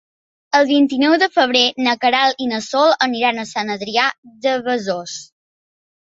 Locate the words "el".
0.59-0.63